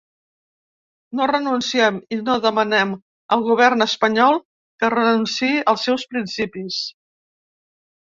[1.19, 2.95] No renunciem i no demanem
[3.37, 4.43] al govern espanyol
[4.83, 6.85] que renunciï als seus principis.